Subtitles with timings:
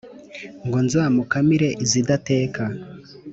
[0.65, 2.63] ngo nzamukamire izidateka